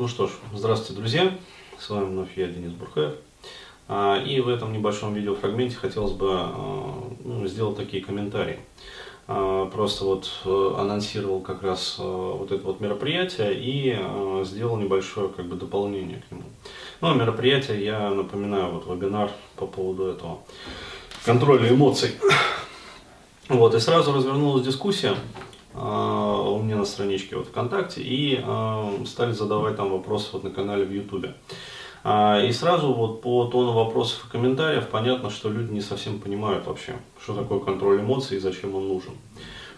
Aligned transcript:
Ну 0.00 0.08
что 0.08 0.28
ж, 0.28 0.30
здравствуйте, 0.54 0.98
друзья. 0.98 1.30
С 1.78 1.90
вами 1.90 2.06
вновь 2.06 2.30
я, 2.34 2.46
Денис 2.46 2.72
Бурхаев. 2.72 3.16
А, 3.86 4.16
и 4.16 4.40
в 4.40 4.48
этом 4.48 4.72
небольшом 4.72 5.12
видеофрагменте 5.12 5.76
хотелось 5.76 6.14
бы 6.14 6.30
а, 6.32 7.12
ну, 7.22 7.46
сделать 7.46 7.76
такие 7.76 8.02
комментарии. 8.02 8.60
А, 9.28 9.66
просто 9.66 10.06
вот 10.06 10.30
э, 10.46 10.74
анонсировал 10.78 11.42
как 11.42 11.62
раз 11.62 11.96
вот 11.98 12.50
это 12.50 12.64
вот 12.64 12.80
мероприятие 12.80 13.52
и 13.54 13.94
сделал 14.46 14.78
небольшое 14.78 15.28
как 15.28 15.44
бы 15.44 15.56
дополнение 15.56 16.24
к 16.26 16.32
нему. 16.32 16.44
Ну, 17.02 17.14
мероприятие, 17.14 17.84
я 17.84 18.08
напоминаю, 18.08 18.72
вот 18.72 18.86
вебинар 18.86 19.30
по 19.56 19.66
поводу 19.66 20.06
этого 20.06 20.38
контроля 21.26 21.68
эмоций. 21.68 22.12
Вот, 23.50 23.74
и 23.74 23.78
сразу 23.78 24.14
развернулась 24.14 24.64
дискуссия 24.64 25.14
у 25.74 26.62
меня 26.62 26.76
на 26.76 26.84
страничке 26.84 27.36
вот 27.36 27.46
ВКонтакте 27.48 28.02
и 28.02 28.40
а, 28.42 28.92
стали 29.06 29.32
задавать 29.32 29.76
там 29.76 29.90
вопросы 29.90 30.30
вот 30.32 30.44
на 30.44 30.50
канале 30.50 30.84
в 30.84 30.92
Ютубе. 30.92 31.34
А, 32.02 32.40
и 32.42 32.52
сразу 32.52 32.92
вот 32.92 33.22
по 33.22 33.44
тону 33.46 33.72
вопросов 33.72 34.26
и 34.26 34.32
комментариев 34.32 34.88
понятно, 34.88 35.30
что 35.30 35.48
люди 35.48 35.72
не 35.72 35.80
совсем 35.80 36.18
понимают 36.18 36.66
вообще, 36.66 36.96
что 37.22 37.34
такое 37.34 37.60
контроль 37.60 38.00
эмоций 38.00 38.38
и 38.38 38.40
зачем 38.40 38.74
он 38.74 38.88
нужен. 38.88 39.12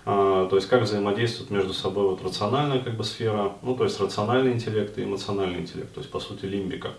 То 0.05 0.50
есть 0.52 0.66
как 0.69 0.83
взаимодействует 0.83 1.50
между 1.50 1.73
собой 1.73 2.09
вот 2.09 2.24
рациональная 2.24 2.80
как 2.80 2.97
бы 2.97 3.05
сфера, 3.05 3.52
ну 3.62 3.77
то 3.77 3.84
есть 3.84 4.00
рациональный 4.00 4.52
интеллект 4.52 4.98
и 4.98 5.05
эмоциональный 5.05 5.61
интеллект, 5.61 5.95
то 5.95 6.00
есть 6.00 6.11
по 6.11 6.19
сути 6.19 6.45
лимбика. 6.47 6.91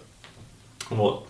Вот. 0.89 1.27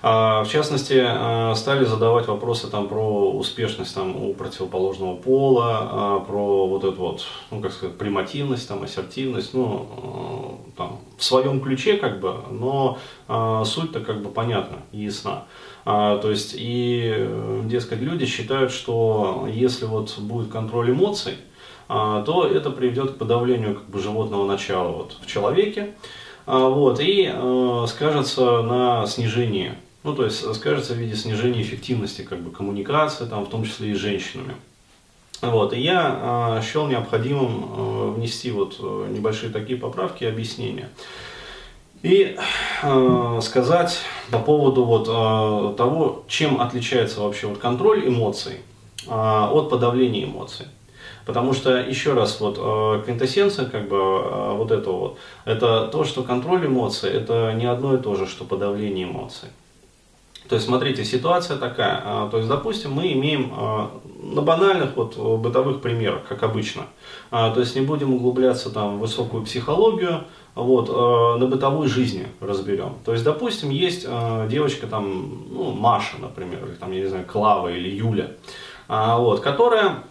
А, 0.00 0.44
в 0.44 0.48
частности, 0.48 1.02
а, 1.04 1.54
стали 1.56 1.84
задавать 1.84 2.28
вопросы 2.28 2.68
там 2.70 2.88
про 2.88 3.30
успешность 3.32 3.94
там, 3.94 4.16
у 4.16 4.32
противоположного 4.32 5.16
пола, 5.16 5.88
а, 5.90 6.20
про 6.20 6.68
вот 6.68 6.84
эту 6.84 6.96
вот, 6.96 7.24
ну, 7.50 7.60
как 7.60 7.72
сказать, 7.72 7.98
примативность, 7.98 8.68
там, 8.68 8.82
ассертивность, 8.84 9.54
ну, 9.54 10.60
там, 10.76 11.00
в 11.16 11.24
своем 11.24 11.60
ключе, 11.60 11.96
как 11.96 12.20
бы, 12.20 12.36
но 12.50 12.98
суть-то 13.64 14.00
как 14.00 14.22
бы 14.22 14.30
понятна 14.30 14.78
ясна. 14.92 15.44
То 15.84 16.22
есть, 16.24 16.54
и, 16.56 17.28
дескать, 17.64 18.00
люди 18.00 18.26
считают, 18.26 18.70
что 18.70 19.48
если 19.50 19.86
вот 19.86 20.16
будет 20.18 20.52
контроль 20.52 20.92
эмоций, 20.92 21.34
то 21.88 22.48
это 22.48 22.70
приведет 22.70 23.12
к 23.12 23.16
подавлению 23.16 23.74
как 23.74 23.88
бы, 23.88 23.98
животного 23.98 24.46
начала 24.46 24.88
вот, 24.88 25.16
в 25.20 25.26
человеке, 25.26 25.94
вот, 26.46 27.00
и 27.00 27.30
э, 27.30 27.84
скажется 27.88 28.62
на 28.62 29.06
снижении 29.06 29.74
ну, 30.08 30.14
то 30.14 30.24
есть 30.24 30.54
скажется 30.54 30.94
в 30.94 30.96
виде 30.96 31.14
снижения 31.14 31.60
эффективности 31.60 32.22
как 32.22 32.40
бы, 32.40 32.50
коммуникации, 32.50 33.26
там, 33.26 33.44
в 33.44 33.50
том 33.50 33.64
числе 33.64 33.90
и 33.90 33.94
с 33.94 33.98
женщинами. 33.98 34.54
Вот, 35.42 35.74
и 35.74 35.80
я 35.80 36.58
э, 36.58 36.62
счел 36.62 36.86
необходимым 36.86 37.64
э, 37.64 38.10
внести 38.16 38.50
вот 38.50 38.76
э, 38.80 39.08
небольшие 39.10 39.52
такие 39.52 39.78
поправки 39.78 40.24
и 40.24 40.26
объяснения. 40.26 40.88
И 42.02 42.38
э, 42.82 43.40
сказать 43.42 43.98
по 44.30 44.38
поводу 44.38 44.84
вот, 44.84 45.08
э, 45.08 45.76
того, 45.76 46.24
чем 46.26 46.58
отличается 46.58 47.20
вообще 47.20 47.46
вот 47.46 47.58
контроль 47.58 48.08
эмоций 48.08 48.60
э, 49.06 49.10
от 49.10 49.68
подавления 49.68 50.24
эмоций. 50.24 50.66
Потому 51.26 51.52
что, 51.52 51.76
еще 51.76 52.14
раз, 52.14 52.40
вот 52.40 52.56
э, 52.58 53.02
квинтэссенция 53.04 53.66
как 53.66 53.88
бы 53.88 53.96
э, 53.96 54.52
вот 54.56 54.70
этого 54.70 54.98
вот, 54.98 55.18
это 55.44 55.86
то, 55.88 56.04
что 56.04 56.22
контроль 56.22 56.64
эмоций, 56.66 57.10
это 57.10 57.52
не 57.52 57.66
одно 57.66 57.94
и 57.94 57.98
то 57.98 58.14
же, 58.14 58.26
что 58.26 58.46
подавление 58.46 59.04
эмоций. 59.04 59.50
То 60.48 60.54
есть, 60.54 60.66
смотрите, 60.66 61.04
ситуация 61.04 61.58
такая. 61.58 62.00
А, 62.04 62.28
то 62.30 62.38
есть, 62.38 62.48
допустим, 62.48 62.92
мы 62.92 63.12
имеем 63.12 63.52
а, 63.54 63.90
на 64.22 64.40
банальных 64.40 64.96
вот 64.96 65.16
бытовых 65.16 65.82
примерах, 65.82 66.22
как 66.26 66.42
обычно. 66.42 66.84
А, 67.30 67.50
то 67.50 67.60
есть, 67.60 67.76
не 67.76 67.82
будем 67.82 68.14
углубляться 68.14 68.70
там 68.70 68.96
в 68.96 69.00
высокую 69.00 69.44
психологию, 69.44 70.24
вот, 70.54 70.88
на 70.88 71.46
бытовой 71.46 71.86
жизни 71.86 72.26
разберем. 72.40 72.96
То 73.04 73.12
есть, 73.12 73.22
допустим, 73.22 73.70
есть 73.70 74.08
девочка 74.48 74.88
там, 74.88 75.44
ну, 75.52 75.70
Маша, 75.70 76.16
например, 76.18 76.64
или 76.66 76.74
там, 76.74 76.90
я 76.90 77.02
не 77.02 77.06
знаю, 77.06 77.24
Клава 77.26 77.68
или 77.68 77.88
Юля, 77.88 78.30
вот, 78.88 79.38
которая 79.38 80.02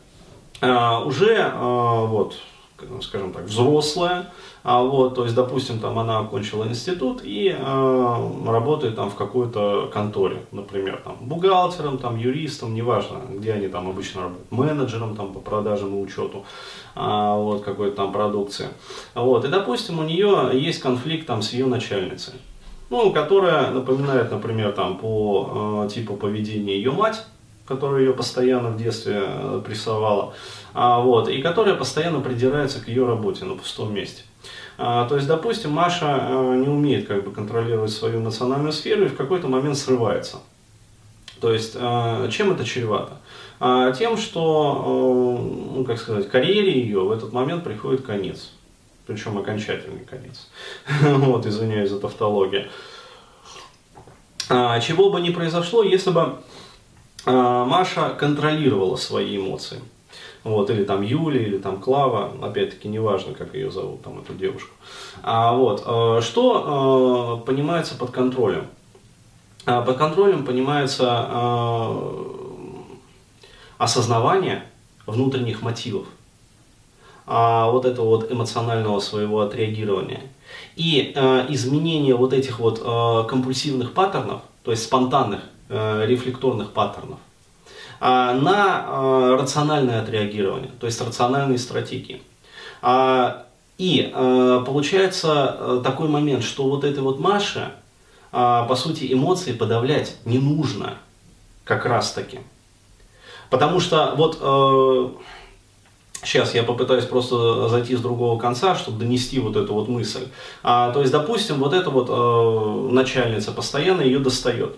уже, 0.61 1.51
вот, 1.59 2.37
скажем 3.01 3.33
так, 3.33 3.45
взрослая, 3.45 4.31
а 4.63 4.81
вот, 4.81 5.15
то 5.15 5.23
есть, 5.23 5.35
допустим, 5.35 5.79
там 5.79 5.97
она 5.97 6.19
окончила 6.19 6.67
институт 6.67 7.21
и 7.23 7.55
э, 7.57 8.29
работает 8.45 8.95
там 8.95 9.09
в 9.09 9.15
какой-то 9.15 9.89
конторе, 9.93 10.45
например, 10.51 11.01
там 11.03 11.17
бухгалтером, 11.21 11.97
там 11.97 12.17
юристом, 12.17 12.73
неважно, 12.73 13.21
где 13.29 13.53
они 13.53 13.67
там 13.67 13.89
обычно 13.89 14.23
работают, 14.23 14.51
менеджером 14.51 15.15
там 15.15 15.33
по 15.33 15.39
продажам 15.39 15.97
и 15.97 16.03
учету, 16.03 16.45
а, 16.95 17.35
вот 17.35 17.63
какой-то 17.63 17.95
там 17.95 18.11
продукции. 18.11 18.67
Вот, 19.15 19.45
и, 19.45 19.47
допустим, 19.47 19.99
у 19.99 20.03
нее 20.03 20.51
есть 20.53 20.81
конфликт 20.81 21.25
там 21.25 21.41
с 21.41 21.53
ее 21.53 21.65
начальницей, 21.65 22.33
ну, 22.89 23.11
которая 23.11 23.71
напоминает, 23.71 24.31
например, 24.31 24.71
там 24.73 24.97
по 24.97 25.85
э, 25.85 25.89
типу 25.93 26.15
поведения 26.15 26.75
ее 26.75 26.91
мать, 26.91 27.25
которая 27.67 28.01
ее 28.01 28.13
постоянно 28.13 28.69
в 28.69 28.77
детстве 28.77 29.21
э, 29.25 29.61
прессовала, 29.65 30.33
а, 30.73 30.99
вот, 30.99 31.27
и 31.27 31.41
которая 31.41 31.75
постоянно 31.75 32.21
придирается 32.21 32.79
к 32.83 32.87
ее 32.87 33.05
работе 33.05 33.45
на 33.45 33.55
пустом 33.55 33.93
месте. 33.93 34.23
А, 34.77 35.07
то 35.07 35.15
есть, 35.15 35.27
допустим, 35.27 35.71
Маша 35.71 36.27
э, 36.29 36.55
не 36.57 36.67
умеет 36.67 37.07
как 37.07 37.25
бы 37.25 37.31
контролировать 37.31 37.91
свою 37.91 38.21
национальную 38.21 38.71
сферу 38.71 39.05
и 39.05 39.09
в 39.09 39.17
какой-то 39.17 39.47
момент 39.47 39.77
срывается. 39.77 40.37
То 41.41 41.51
есть, 41.51 41.75
э, 41.75 42.29
чем 42.31 42.51
это 42.51 42.63
чревато? 42.63 43.17
А, 43.59 43.91
тем, 43.91 44.17
что, 44.17 45.37
ну, 45.73 45.83
как 45.83 45.99
сказать, 45.99 46.29
карьере 46.29 46.79
ее 46.79 47.01
в 47.01 47.11
этот 47.11 47.33
момент 47.33 47.63
приходит 47.63 48.05
конец. 48.05 48.51
Причем 49.07 49.37
окончательный 49.37 50.05
конец. 50.05 50.47
вот, 51.25 51.45
извиняюсь 51.45 51.89
за 51.89 51.99
тавтологию. 51.99 52.67
Чего 54.47 55.09
бы 55.09 55.19
ни 55.19 55.31
произошло, 55.31 55.83
если 55.83 56.11
бы 56.11 56.37
Маша 57.31 58.09
контролировала 58.17 58.95
свои 58.95 59.37
эмоции. 59.37 59.79
Вот, 60.43 60.69
или 60.69 60.85
там 60.85 61.01
Юля, 61.01 61.41
или 61.41 61.57
там 61.57 61.81
Клава, 61.81 62.31
опять-таки 62.41 62.87
неважно, 62.87 63.33
как 63.33 63.53
ее 63.53 63.69
зовут, 63.69 64.01
там, 64.03 64.19
эту 64.19 64.33
девушку. 64.33 64.69
А, 65.21 65.53
вот, 65.53 65.83
а, 65.85 66.21
что 66.21 66.63
а, 66.65 67.45
понимается 67.45 67.95
под 67.95 68.11
контролем? 68.11 68.67
А, 69.65 69.81
под 69.81 69.97
контролем 69.97 70.45
понимается 70.45 71.05
а, 71.09 72.23
осознавание 73.77 74.63
внутренних 75.05 75.61
мотивов, 75.61 76.05
а, 77.25 77.69
вот 77.69 77.83
этого 77.85 78.05
вот 78.05 78.31
эмоционального 78.31 79.01
своего 79.01 79.41
отреагирования. 79.41 80.21
И 80.77 81.11
а, 81.15 81.45
изменение 81.49 82.15
вот 82.15 82.31
этих 82.31 82.59
вот 82.59 82.81
а, 82.85 83.23
компульсивных 83.23 83.93
паттернов, 83.93 84.43
то 84.67 84.71
есть 84.71 84.83
спонтанных 84.83 85.39
Э, 85.69 86.05
рефлекторных 86.05 86.71
паттернов 86.71 87.19
а, 87.99 88.33
на 88.33 88.85
э, 88.87 89.35
рациональное 89.37 90.01
отреагирование, 90.01 90.71
то 90.79 90.85
есть 90.85 91.01
рациональные 91.01 91.57
стратегии. 91.57 92.21
А, 92.81 93.43
и 93.77 94.09
э, 94.13 94.63
получается 94.65 95.81
такой 95.83 96.07
момент, 96.07 96.45
что 96.45 96.69
вот 96.69 96.85
этой 96.85 96.99
вот 97.03 97.19
Маше, 97.19 97.73
а, 98.31 98.63
по 98.63 98.77
сути, 98.77 99.11
эмоции 99.11 99.51
подавлять 99.51 100.15
не 100.23 100.39
нужно, 100.39 100.93
как 101.65 101.85
раз 101.85 102.13
таки. 102.13 102.39
Потому 103.49 103.81
что 103.81 104.13
вот 104.15 104.37
Сейчас 106.23 106.55
я 106.55 106.63
попытаюсь 106.63 107.05
просто 107.05 107.69
зайти 107.69 107.95
с 107.95 107.99
другого 107.99 108.39
конца, 108.39 108.75
чтобы 108.75 108.99
донести 108.99 109.39
вот 109.39 109.55
эту 109.55 109.73
вот 109.73 109.87
мысль. 109.87 110.27
А, 110.63 110.91
то 110.91 111.01
есть, 111.01 111.11
допустим, 111.11 111.57
вот 111.57 111.73
эта 111.73 111.89
вот 111.89 112.09
э, 112.09 112.91
начальница 112.91 113.51
постоянно 113.51 114.01
ее 114.01 114.19
достает. 114.19 114.75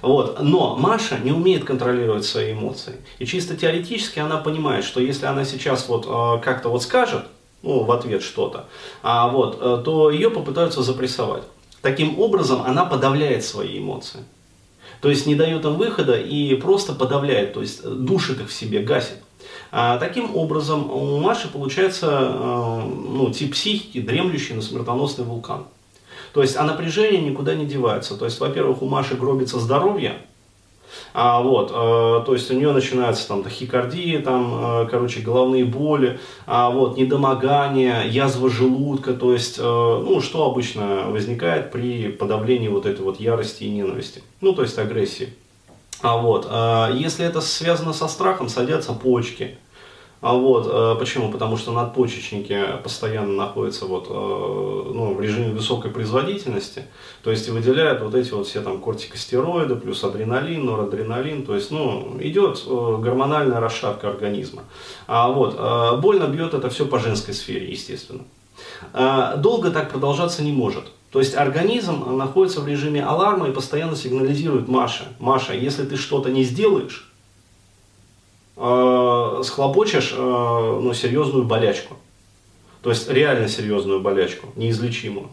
Вот. 0.00 0.40
Но 0.40 0.76
Маша 0.76 1.18
не 1.18 1.32
умеет 1.32 1.64
контролировать 1.64 2.24
свои 2.24 2.52
эмоции. 2.52 2.96
И 3.18 3.26
чисто 3.26 3.56
теоретически 3.56 4.18
она 4.18 4.38
понимает, 4.38 4.84
что 4.84 5.00
если 5.00 5.26
она 5.26 5.44
сейчас 5.44 5.88
вот 5.88 6.06
э, 6.06 6.42
как-то 6.42 6.68
вот 6.70 6.82
скажет, 6.82 7.24
ну, 7.62 7.84
в 7.84 7.92
ответ 7.92 8.22
что-то, 8.22 8.66
а, 9.02 9.28
вот, 9.28 9.58
э, 9.60 9.82
то 9.84 10.10
ее 10.10 10.30
попытаются 10.30 10.82
запрессовать. 10.82 11.44
Таким 11.80 12.18
образом, 12.18 12.62
она 12.62 12.84
подавляет 12.84 13.44
свои 13.44 13.78
эмоции. 13.78 14.20
То 15.00 15.10
есть 15.10 15.26
не 15.26 15.34
дает 15.34 15.64
им 15.64 15.74
выхода 15.74 16.16
и 16.16 16.54
просто 16.54 16.92
подавляет, 16.92 17.54
то 17.54 17.60
есть 17.60 17.82
душит 17.82 18.40
их 18.40 18.48
в 18.48 18.52
себе, 18.52 18.80
гасит. 18.80 19.21
А, 19.74 19.96
таким 19.96 20.36
образом, 20.36 20.90
у 20.90 21.18
Маши 21.18 21.48
получается 21.48 22.06
э, 22.10 22.82
ну, 22.84 23.30
тип 23.30 23.52
психики, 23.52 24.02
дремлющий 24.02 24.54
на 24.54 24.60
смертоносный 24.60 25.24
вулкан. 25.24 25.64
То 26.34 26.42
есть, 26.42 26.56
а 26.58 26.64
напряжение 26.64 27.22
никуда 27.22 27.54
не 27.54 27.64
девается. 27.64 28.16
То 28.18 28.26
есть, 28.26 28.38
во-первых, 28.38 28.82
у 28.82 28.86
Маши 28.86 29.16
гробится 29.16 29.58
здоровье, 29.58 30.16
а, 31.14 31.40
вот, 31.40 31.70
э, 31.70 32.24
то 32.24 32.32
есть 32.34 32.50
у 32.50 32.54
нее 32.54 32.72
начинаются 32.72 33.26
там 33.28 33.42
тахикардия, 33.42 34.20
там, 34.20 34.82
э, 34.82 34.88
короче, 34.90 35.20
головные 35.20 35.64
боли, 35.64 36.18
а, 36.46 36.70
вот, 36.70 36.96
недомогание, 36.96 38.02
язва 38.08 38.50
желудка, 38.50 39.14
то 39.14 39.32
есть, 39.32 39.58
э, 39.58 39.62
ну, 39.62 40.20
что 40.20 40.50
обычно 40.50 41.04
возникает 41.08 41.70
при 41.70 42.08
подавлении 42.08 42.68
вот 42.68 42.86
этой 42.86 43.02
вот 43.02 43.20
ярости 43.20 43.64
и 43.64 43.70
ненависти, 43.70 44.22
ну, 44.40 44.52
то 44.52 44.62
есть 44.62 44.78
агрессии. 44.78 45.30
А 46.02 46.16
вот, 46.16 46.46
э, 46.50 46.90
если 46.94 47.24
это 47.24 47.40
связано 47.40 47.92
со 47.92 48.08
страхом, 48.08 48.48
садятся 48.48 48.92
почки, 48.92 49.56
А 50.22 50.34
вот, 50.34 50.68
э, 50.70 50.96
почему? 51.00 51.32
Потому 51.32 51.56
что 51.56 51.72
надпочечники 51.72 52.56
постоянно 52.84 53.32
находятся 53.32 53.86
вот, 53.86 54.06
э, 54.08 54.12
ну, 54.12 55.14
в 55.14 55.20
режиме 55.20 55.52
высокой 55.52 55.90
производительности, 55.90 56.84
то 57.24 57.32
есть 57.32 57.48
выделяют 57.48 58.02
вот 58.02 58.14
эти 58.14 58.30
вот 58.30 58.46
все 58.46 58.62
там 58.62 58.80
кортикостероиды, 58.80 59.74
плюс 59.74 60.04
адреналин, 60.04 60.64
норадреналин, 60.64 61.44
то 61.44 61.56
есть, 61.56 61.72
ну, 61.72 62.16
идет 62.20 62.62
э, 62.64 62.96
гормональная 63.00 63.58
расшатка 63.58 64.10
организма. 64.10 64.62
А 65.08 65.28
вот, 65.28 65.56
больно 66.00 66.26
бьет 66.28 66.54
это 66.54 66.70
все 66.70 66.86
по 66.86 67.00
женской 67.00 67.34
сфере, 67.34 67.68
естественно. 67.68 68.22
Долго 69.38 69.70
так 69.72 69.90
продолжаться 69.90 70.44
не 70.44 70.52
может. 70.52 70.84
То 71.12 71.18
есть 71.18 71.34
организм 71.36 72.16
находится 72.16 72.62
в 72.62 72.66
режиме 72.66 73.04
аларма 73.04 73.48
и 73.48 73.52
постоянно 73.52 73.94
сигнализирует 73.94 74.66
Маше, 74.66 75.04
Маша, 75.18 75.52
если 75.52 75.84
ты 75.84 75.96
что-то 75.96 76.30
не 76.30 76.42
сделаешь, 76.42 77.12
э, 78.56 79.42
схлопочешь 79.44 80.14
э, 80.16 80.78
ну, 80.82 80.94
серьезную 80.94 81.44
болячку. 81.44 81.98
То 82.82 82.90
есть 82.90 83.08
реально 83.10 83.46
серьезную 83.46 84.00
болячку, 84.00 84.48
неизлечимую. 84.56 85.28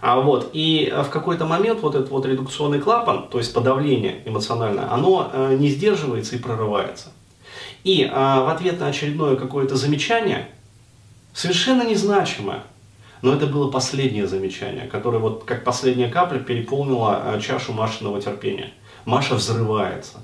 А 0.00 0.20
вот, 0.20 0.50
и 0.52 0.94
в 0.96 1.10
какой-то 1.10 1.46
момент 1.46 1.80
вот 1.80 1.96
этот 1.96 2.10
вот 2.10 2.24
редукционный 2.24 2.80
клапан, 2.80 3.28
то 3.28 3.38
есть 3.38 3.52
подавление 3.52 4.22
эмоциональное, 4.24 4.90
оно 4.90 5.30
э, 5.32 5.56
не 5.58 5.68
сдерживается 5.68 6.36
и 6.36 6.38
прорывается. 6.38 7.12
И 7.82 8.04
э, 8.04 8.08
в 8.08 8.48
ответ 8.48 8.78
на 8.78 8.86
очередное 8.86 9.34
какое-то 9.34 9.74
замечание, 9.74 10.48
совершенно 11.32 11.82
незначимое, 11.82 12.62
но 13.24 13.32
это 13.32 13.46
было 13.46 13.70
последнее 13.70 14.26
замечание, 14.26 14.86
которое 14.86 15.16
вот 15.16 15.44
как 15.44 15.64
последняя 15.64 16.10
капля 16.10 16.40
переполнила 16.40 17.22
э, 17.24 17.40
чашу 17.40 17.72
Машиного 17.72 18.20
терпения. 18.20 18.74
Маша 19.06 19.34
взрывается. 19.34 20.18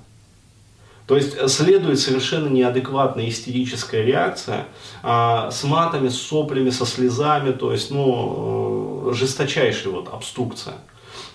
То 1.06 1.16
есть 1.16 1.34
э, 1.34 1.48
следует 1.48 1.98
совершенно 1.98 2.48
неадекватная 2.48 3.26
истерическая 3.30 4.04
реакция 4.04 4.66
а, 5.02 5.50
с 5.50 5.64
матами, 5.64 6.10
с 6.10 6.20
соплями, 6.20 6.68
со 6.68 6.84
слезами, 6.84 7.52
то 7.52 7.72
есть, 7.72 7.90
ну, 7.90 9.08
э, 9.08 9.14
жесточайшая 9.14 9.94
вот 9.94 10.08
обструкция. 10.12 10.74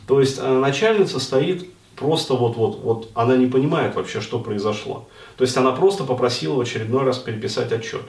То 0.05 0.19
есть 0.19 0.39
начальница 0.39 1.19
стоит 1.19 1.67
просто 1.95 2.35
вот, 2.35 2.57
вот, 2.57 2.79
вот, 2.83 3.09
она 3.15 3.37
не 3.37 3.47
понимает 3.47 3.95
вообще, 3.95 4.21
что 4.21 4.37
произошло. 4.37 5.07
То 5.35 5.43
есть 5.43 5.57
она 5.57 5.71
просто 5.71 6.03
попросила 6.03 6.53
в 6.53 6.59
очередной 6.59 7.05
раз 7.05 7.17
переписать 7.17 7.71
отчет. 7.71 8.03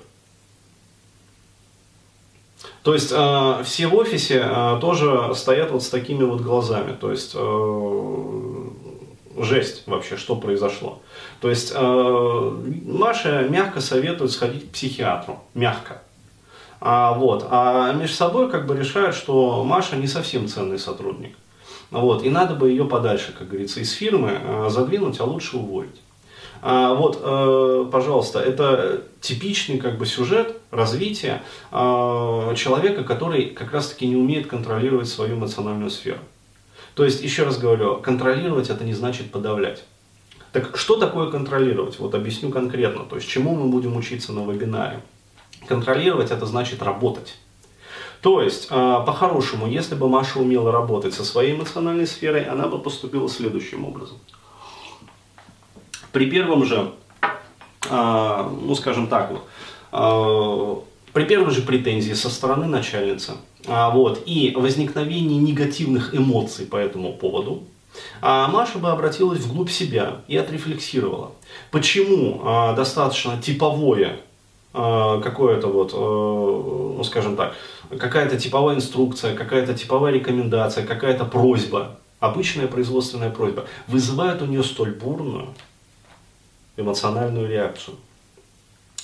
То 2.86 2.94
есть 2.94 3.10
э, 3.12 3.62
все 3.64 3.88
в 3.88 3.96
офисе 3.96 4.46
э, 4.46 4.78
тоже 4.80 5.34
стоят 5.34 5.72
вот 5.72 5.82
с 5.82 5.88
такими 5.88 6.22
вот 6.22 6.40
глазами. 6.40 6.92
То 6.92 7.10
есть 7.10 7.32
э, 7.34 8.64
жесть 9.42 9.82
вообще, 9.88 10.16
что 10.16 10.36
произошло. 10.36 11.00
То 11.40 11.50
есть 11.50 11.72
э, 11.74 12.50
Маша 12.86 13.44
мягко 13.48 13.80
советует 13.80 14.30
сходить 14.30 14.68
к 14.68 14.72
психиатру, 14.72 15.40
мягко. 15.52 16.00
А, 16.80 17.14
вот, 17.14 17.48
а 17.50 17.92
между 17.92 18.14
собой 18.14 18.48
как 18.52 18.66
бы 18.68 18.76
решают, 18.76 19.16
что 19.16 19.64
Маша 19.64 19.96
не 19.96 20.06
совсем 20.06 20.46
ценный 20.46 20.78
сотрудник. 20.78 21.34
Вот, 21.90 22.22
и 22.22 22.30
надо 22.30 22.54
бы 22.54 22.70
ее 22.70 22.84
подальше, 22.84 23.34
как 23.36 23.48
говорится, 23.48 23.80
из 23.80 23.90
фирмы 23.90 24.38
э, 24.40 24.68
задвинуть, 24.70 25.18
а 25.18 25.24
лучше 25.24 25.56
уволить. 25.56 26.00
А, 26.62 26.94
вот, 26.94 27.20
э, 27.22 27.88
пожалуйста, 27.90 28.40
это 28.40 29.02
типичный 29.20 29.78
как 29.78 29.98
бы 29.98 30.06
сюжет 30.06 30.56
развития 30.70 31.42
э, 31.70 32.54
человека, 32.56 33.04
который 33.04 33.46
как 33.50 33.72
раз-таки 33.72 34.06
не 34.06 34.16
умеет 34.16 34.46
контролировать 34.46 35.08
свою 35.08 35.36
эмоциональную 35.36 35.90
сферу. 35.90 36.20
То 36.94 37.04
есть, 37.04 37.22
еще 37.22 37.44
раз 37.44 37.58
говорю, 37.58 37.98
контролировать 37.98 38.70
это 38.70 38.84
не 38.84 38.94
значит 38.94 39.30
подавлять. 39.30 39.84
Так 40.52 40.76
что 40.78 40.96
такое 40.96 41.30
контролировать? 41.30 41.98
Вот 41.98 42.14
объясню 42.14 42.50
конкретно. 42.50 43.04
То 43.04 43.16
есть, 43.16 43.28
чему 43.28 43.54
мы 43.54 43.68
будем 43.68 43.96
учиться 43.96 44.32
на 44.32 44.50
вебинаре? 44.50 45.02
Контролировать 45.68 46.30
это 46.30 46.46
значит 46.46 46.82
работать. 46.82 47.36
То 48.22 48.40
есть, 48.40 48.68
э, 48.70 49.02
по-хорошему, 49.06 49.66
если 49.66 49.94
бы 49.94 50.08
Маша 50.08 50.38
умела 50.38 50.72
работать 50.72 51.14
со 51.14 51.24
своей 51.24 51.54
эмоциональной 51.54 52.06
сферой, 52.06 52.44
она 52.44 52.66
бы 52.66 52.78
поступила 52.78 53.28
следующим 53.28 53.84
образом. 53.84 54.16
При 56.16 56.30
первом 56.30 56.64
же, 56.64 56.92
э, 57.90 58.50
ну 58.62 58.74
скажем 58.74 59.06
так, 59.08 59.30
вот, 59.30 59.42
э, 59.92 61.12
при 61.12 61.24
первой 61.24 61.50
же 61.50 61.60
претензии 61.60 62.14
со 62.14 62.30
стороны 62.30 62.64
начальницы, 62.64 63.32
а, 63.68 63.90
вот, 63.90 64.22
и 64.24 64.54
возникновении 64.56 65.38
негативных 65.38 66.14
эмоций 66.14 66.64
по 66.64 66.76
этому 66.76 67.12
поводу, 67.12 67.64
а 68.22 68.48
Маша 68.48 68.78
бы 68.78 68.88
обратилась 68.88 69.40
вглубь 69.40 69.68
себя 69.68 70.22
и 70.26 70.38
отрефлексировала, 70.38 71.32
почему 71.70 72.40
а, 72.44 72.72
достаточно 72.72 73.38
типовое 73.42 74.16
а, 74.72 75.20
какое-то 75.20 75.66
вот, 75.66 75.92
ну 75.92 77.04
скажем 77.04 77.36
так, 77.36 77.54
какая-то 77.90 78.38
типовая 78.38 78.76
инструкция, 78.76 79.36
какая-то 79.36 79.74
типовая 79.74 80.14
рекомендация, 80.14 80.86
какая-то 80.86 81.26
просьба, 81.26 81.98
обычная 82.20 82.68
производственная 82.68 83.28
просьба, 83.28 83.66
вызывает 83.86 84.40
у 84.40 84.46
нее 84.46 84.62
столь 84.62 84.92
бурную 84.92 85.48
эмоциональную 86.76 87.48
реакцию 87.48 87.96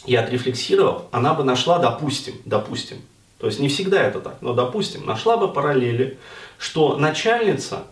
и 0.07 0.15
отрефлексировав, 0.15 1.03
она 1.11 1.35
бы 1.35 1.45
нашла, 1.45 1.79
допустим, 1.79 2.35
допустим, 2.45 2.99
то 3.39 3.47
есть 3.47 3.61
не 3.61 3.69
всегда 3.69 4.03
это 4.03 4.21
так, 4.21 4.39
но 4.41 4.53
допустим, 4.53 5.07
нашла 5.07 5.37
бы 5.37 5.49
параллели, 5.49 6.19
что 6.59 6.97
начальница 6.97 7.85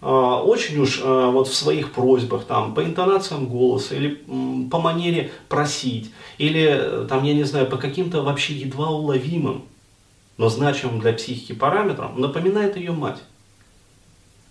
э, 0.00 0.06
очень 0.06 0.78
уж 0.78 1.00
э, 1.02 1.30
вот 1.30 1.48
в 1.48 1.54
своих 1.54 1.92
просьбах, 1.92 2.44
там, 2.44 2.74
по 2.74 2.84
интонациям 2.84 3.46
голоса, 3.46 3.94
или 3.94 4.22
м, 4.28 4.68
по 4.70 4.78
манере 4.78 5.30
просить, 5.48 6.12
или, 6.38 6.68
э, 6.68 7.06
там, 7.08 7.24
я 7.24 7.34
не 7.34 7.44
знаю, 7.44 7.66
по 7.66 7.76
каким-то 7.76 8.22
вообще 8.22 8.54
едва 8.54 8.90
уловимым, 8.90 9.64
но 10.36 10.48
значимым 10.48 11.00
для 11.00 11.12
психики 11.12 11.52
параметрам, 11.52 12.18
напоминает 12.20 12.76
ее 12.76 12.92
мать 12.92 13.18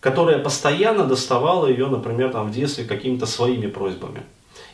которая 0.01 0.39
постоянно 0.39 1.05
доставала 1.05 1.67
ее, 1.67 1.87
например, 1.87 2.31
там, 2.31 2.49
в 2.49 2.51
детстве 2.51 2.83
какими-то 2.83 3.27
своими 3.27 3.67
просьбами. 3.67 4.23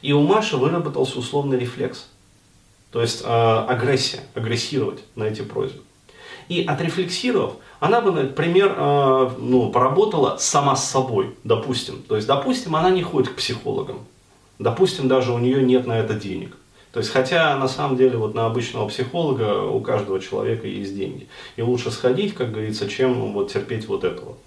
И 0.02 0.14
у 0.14 0.22
Маши 0.22 0.58
выработался 0.58 1.20
условный 1.20 1.58
рефлекс. 1.58 2.08
То 2.92 3.02
есть 3.02 3.22
э, 3.24 3.28
агрессия, 3.28 4.22
агрессировать 4.34 5.04
на 5.16 5.24
эти 5.26 5.42
просьбы. 5.42 5.82
И 6.50 6.64
отрефлексировав, 6.64 7.54
она 7.80 8.02
бы, 8.02 8.12
например, 8.12 8.74
э, 8.78 9.30
ну, 9.38 9.70
поработала 9.72 10.38
сама 10.40 10.76
с 10.76 10.90
собой, 10.90 11.36
допустим. 11.44 12.02
То 12.08 12.16
есть, 12.16 12.28
допустим, 12.28 12.76
она 12.76 12.90
не 12.90 13.04
ходит 13.04 13.30
к 13.30 13.36
психологам. 13.36 14.00
Допустим, 14.58 15.08
даже 15.08 15.34
у 15.34 15.38
нее 15.38 15.62
нет 15.62 15.86
на 15.86 16.00
это 16.00 16.14
денег. 16.14 16.56
То 16.94 17.00
есть, 17.00 17.12
хотя 17.12 17.56
на 17.58 17.68
самом 17.68 17.98
деле 17.98 18.18
вот 18.18 18.34
на 18.34 18.48
обычного 18.48 18.88
психолога 18.88 19.62
у 19.62 19.82
каждого 19.82 20.20
человека 20.20 20.66
есть 20.68 20.96
деньги. 20.96 21.28
И 21.58 21.62
лучше 21.62 21.92
сходить, 21.92 22.34
как 22.34 22.52
говорится, 22.52 22.90
чем 22.90 23.34
вот 23.34 23.52
терпеть 23.52 23.88
вот 23.88 24.04
этого. 24.04 24.38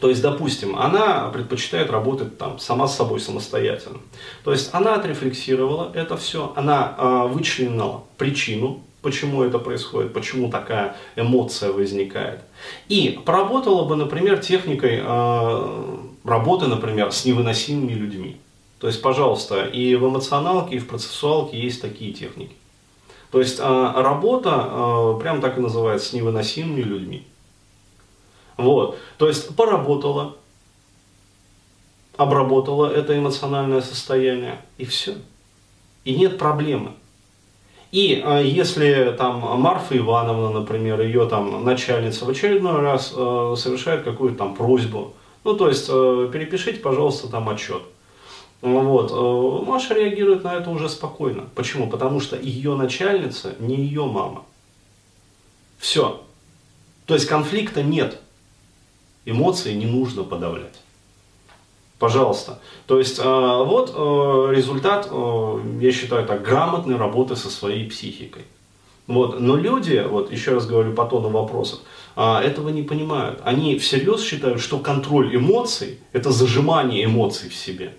То 0.00 0.08
есть, 0.08 0.22
допустим, 0.22 0.76
она 0.76 1.30
предпочитает 1.30 1.90
работать 1.90 2.38
там 2.38 2.58
сама 2.58 2.86
с 2.86 2.96
собой 2.96 3.20
самостоятельно. 3.20 3.98
То 4.44 4.52
есть 4.52 4.70
она 4.72 4.94
отрефлексировала 4.94 5.90
это 5.94 6.16
все, 6.16 6.52
она 6.56 6.94
э, 6.98 7.26
вычленила 7.28 8.02
причину, 8.18 8.82
почему 9.02 9.42
это 9.42 9.58
происходит, 9.58 10.12
почему 10.12 10.50
такая 10.50 10.96
эмоция 11.14 11.72
возникает. 11.72 12.40
И 12.88 13.18
поработала 13.24 13.84
бы, 13.84 13.96
например, 13.96 14.38
техникой 14.38 15.00
э, 15.02 15.96
работы, 16.24 16.66
например, 16.66 17.12
с 17.12 17.24
невыносимыми 17.24 17.92
людьми. 17.92 18.36
То 18.80 18.88
есть, 18.88 19.00
пожалуйста, 19.00 19.64
и 19.64 19.94
в 19.94 20.06
эмоционалке, 20.06 20.76
и 20.76 20.78
в 20.78 20.86
процессуалке 20.86 21.58
есть 21.58 21.80
такие 21.80 22.12
техники. 22.12 22.54
То 23.30 23.40
есть 23.40 23.58
э, 23.58 23.62
работа 23.62 24.68
э, 24.68 25.20
прям 25.20 25.40
так 25.40 25.58
и 25.58 25.60
называется, 25.60 26.08
с 26.08 26.12
невыносимыми 26.12 26.82
людьми. 26.82 27.26
Вот. 28.56 28.98
То 29.18 29.28
есть 29.28 29.54
поработала, 29.54 30.36
обработала 32.16 32.86
это 32.86 33.16
эмоциональное 33.16 33.82
состояние, 33.82 34.60
и 34.78 34.84
все. 34.84 35.14
И 36.04 36.14
нет 36.14 36.38
проблемы. 36.38 36.92
И 37.92 38.22
э, 38.24 38.42
если 38.44 39.14
там 39.16 39.40
Марфа 39.60 39.96
Ивановна, 39.96 40.50
например, 40.50 41.00
ее 41.00 41.26
там 41.26 41.64
начальница 41.64 42.24
в 42.24 42.30
очередной 42.30 42.80
раз 42.80 43.12
э, 43.16 43.54
совершает 43.56 44.02
какую-то 44.04 44.38
там 44.38 44.54
просьбу, 44.54 45.14
ну 45.44 45.56
то 45.56 45.68
есть 45.68 45.86
э, 45.88 46.30
перепишите, 46.32 46.80
пожалуйста, 46.80 47.28
там 47.28 47.48
отчет. 47.48 47.82
Вот. 48.62 49.12
Э, 49.12 49.64
Маша 49.66 49.94
реагирует 49.94 50.44
на 50.44 50.54
это 50.54 50.70
уже 50.70 50.88
спокойно. 50.88 51.44
Почему? 51.54 51.88
Потому 51.88 52.20
что 52.20 52.36
ее 52.36 52.74
начальница 52.74 53.54
не 53.60 53.76
ее 53.76 54.06
мама. 54.06 54.44
Все. 55.78 56.22
То 57.04 57.14
есть 57.14 57.26
конфликта 57.26 57.82
нет 57.82 58.20
эмоции 59.26 59.74
не 59.74 59.86
нужно 59.86 60.24
подавлять. 60.24 60.74
Пожалуйста. 61.98 62.60
То 62.86 62.98
есть 62.98 63.18
э, 63.18 63.22
вот 63.22 63.92
э, 63.94 64.54
результат, 64.54 65.08
э, 65.10 65.60
я 65.80 65.92
считаю 65.92 66.26
так, 66.26 66.42
грамотной 66.42 66.96
работы 66.96 67.36
со 67.36 67.50
своей 67.50 67.88
психикой. 67.88 68.42
Вот. 69.06 69.40
Но 69.40 69.56
люди, 69.56 70.04
вот 70.06 70.30
еще 70.30 70.54
раз 70.54 70.66
говорю 70.66 70.92
по 70.92 71.04
тону 71.04 71.28
вопросов, 71.28 71.80
этого 72.16 72.70
не 72.70 72.82
понимают. 72.82 73.40
Они 73.44 73.78
всерьез 73.78 74.22
считают, 74.22 74.60
что 74.60 74.78
контроль 74.78 75.36
эмоций– 75.36 76.00
это 76.12 76.32
зажимание 76.32 77.04
эмоций 77.04 77.48
в 77.50 77.54
себе. 77.54 77.92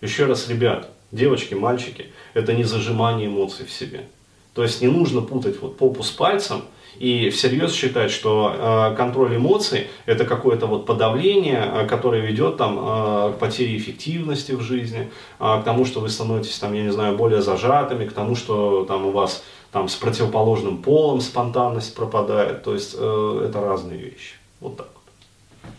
Еще 0.00 0.26
раз, 0.26 0.48
ребят, 0.48 0.90
девочки, 1.12 1.54
мальчики, 1.54 2.06
это 2.34 2.52
не 2.52 2.64
зажимание 2.64 3.26
эмоций 3.26 3.66
в 3.66 3.72
себе. 3.72 4.06
То 4.54 4.62
есть 4.62 4.80
не 4.82 4.88
нужно 4.88 5.22
путать 5.22 5.60
вот 5.60 5.76
попу 5.76 6.02
с 6.02 6.10
пальцем 6.10 6.62
и 6.98 7.30
всерьез 7.30 7.72
считать, 7.72 8.10
что 8.10 8.54
э, 8.54 8.96
контроль 8.96 9.36
эмоций 9.36 9.88
это 10.06 10.24
какое-то 10.24 10.66
вот 10.66 10.86
подавление, 10.86 11.70
э, 11.72 11.86
которое 11.86 12.20
ведет 12.20 12.56
там 12.56 12.78
э, 12.78 13.32
к 13.34 13.38
потере 13.38 13.76
эффективности 13.76 14.52
в 14.52 14.60
жизни, 14.60 15.10
э, 15.38 15.60
к 15.60 15.64
тому, 15.64 15.84
что 15.84 16.00
вы 16.00 16.08
становитесь 16.08 16.58
там, 16.58 16.74
я 16.74 16.82
не 16.82 16.92
знаю, 16.92 17.16
более 17.16 17.42
зажатыми, 17.42 18.06
к 18.06 18.12
тому, 18.12 18.34
что 18.34 18.84
там 18.84 19.06
у 19.06 19.10
вас 19.10 19.44
там 19.72 19.88
с 19.88 19.94
противоположным 19.96 20.78
полом 20.78 21.20
спонтанность 21.20 21.94
пропадает. 21.94 22.62
То 22.62 22.74
есть 22.74 22.96
э, 22.98 23.46
это 23.48 23.60
разные 23.60 23.98
вещи. 23.98 24.34
Вот 24.60 24.76
так. 24.76 24.88